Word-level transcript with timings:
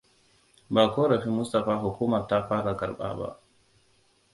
Ba 0.69 0.91
ƙorafin 0.95 1.31
Mustapha 1.31 1.75
hukumar 1.75 2.27
ta 2.27 2.47
fara 2.47 2.77
karɓa 2.77 3.13
ba. 3.17 3.39